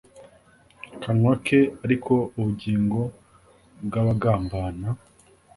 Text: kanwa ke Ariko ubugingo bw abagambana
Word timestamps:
kanwa 1.01 1.33
ke 1.45 1.59
Ariko 1.85 2.13
ubugingo 2.37 3.01
bw 3.85 3.93
abagambana 4.01 4.87